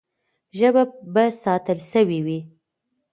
[0.59, 2.39] ژبه به ساتل سوې وي.